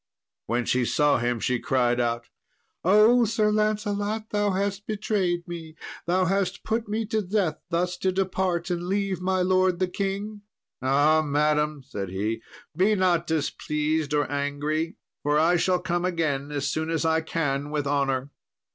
[0.47, 2.27] When she saw him she cried out,
[2.83, 5.75] "Oh, Sir Lancelot, thou hast betrayed me;
[6.07, 10.41] thou hast put me to death thus to depart and leave my lord the king."
[10.81, 12.41] "Ah, madam," said he,
[12.75, 17.69] "be not displeased or angry, for I shall come again as soon as I can
[17.69, 18.31] with honour."